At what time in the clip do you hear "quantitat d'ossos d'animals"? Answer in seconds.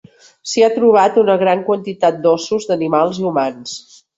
1.69-3.21